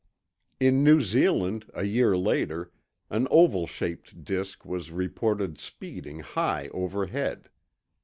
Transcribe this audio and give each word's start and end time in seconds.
In 0.59 0.83
New 0.83 0.99
Zealand, 0.99 1.69
a 1.75 1.83
year 1.83 2.17
later, 2.17 2.71
an 3.11 3.27
oval 3.29 3.67
shaped 3.67 4.23
disk 4.23 4.65
was 4.65 4.89
reported 4.89 5.59
speeding 5.59 6.21
high 6.21 6.69
overhead. 6.69 7.51